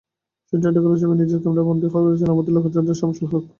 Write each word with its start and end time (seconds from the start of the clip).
শচীন 0.45 0.59
টেন্ডুলকারের 0.63 0.99
ছবি 1.01 1.13
নিজের 1.15 1.39
ক্যামেরায় 1.41 1.67
বন্দী 1.69 1.87
করেছেন 1.93 2.29
আমাদের 2.33 2.51
আলোকচিত্রী 2.53 2.93
শামসুল 2.99 3.27
হক। 3.31 3.43